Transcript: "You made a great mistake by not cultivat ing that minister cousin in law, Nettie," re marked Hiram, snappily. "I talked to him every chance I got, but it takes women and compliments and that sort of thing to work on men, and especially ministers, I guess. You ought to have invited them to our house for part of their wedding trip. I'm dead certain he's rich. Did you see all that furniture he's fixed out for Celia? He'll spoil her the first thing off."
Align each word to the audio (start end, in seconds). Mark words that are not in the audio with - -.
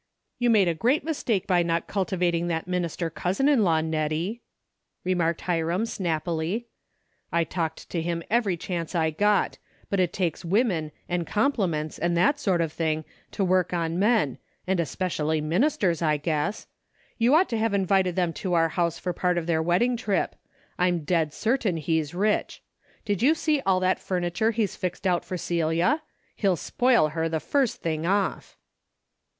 "You 0.39 0.49
made 0.49 0.67
a 0.67 0.73
great 0.73 1.03
mistake 1.03 1.45
by 1.45 1.61
not 1.61 1.85
cultivat 1.87 2.33
ing 2.33 2.47
that 2.47 2.67
minister 2.67 3.11
cousin 3.11 3.47
in 3.47 3.63
law, 3.63 3.81
Nettie," 3.81 4.41
re 5.03 5.13
marked 5.13 5.41
Hiram, 5.41 5.85
snappily. 5.85 6.65
"I 7.31 7.43
talked 7.43 7.87
to 7.91 8.01
him 8.01 8.23
every 8.27 8.57
chance 8.57 8.95
I 8.95 9.11
got, 9.11 9.59
but 9.91 9.99
it 9.99 10.11
takes 10.11 10.43
women 10.43 10.91
and 11.07 11.27
compliments 11.27 11.99
and 11.99 12.17
that 12.17 12.39
sort 12.39 12.61
of 12.61 12.73
thing 12.73 13.05
to 13.33 13.45
work 13.45 13.73
on 13.73 13.99
men, 13.99 14.39
and 14.65 14.79
especially 14.79 15.39
ministers, 15.39 16.01
I 16.01 16.17
guess. 16.17 16.65
You 17.19 17.35
ought 17.35 17.49
to 17.49 17.57
have 17.59 17.75
invited 17.75 18.15
them 18.15 18.33
to 18.41 18.55
our 18.55 18.69
house 18.69 18.97
for 18.97 19.13
part 19.13 19.37
of 19.37 19.45
their 19.45 19.61
wedding 19.61 19.95
trip. 19.97 20.35
I'm 20.79 21.03
dead 21.03 21.31
certain 21.31 21.77
he's 21.77 22.15
rich. 22.15 22.63
Did 23.05 23.21
you 23.21 23.35
see 23.35 23.61
all 23.67 23.79
that 23.81 23.99
furniture 23.99 24.49
he's 24.49 24.75
fixed 24.75 25.05
out 25.05 25.23
for 25.23 25.37
Celia? 25.37 26.01
He'll 26.35 26.55
spoil 26.55 27.09
her 27.09 27.29
the 27.29 27.39
first 27.39 27.83
thing 27.83 28.07
off." 28.07 28.57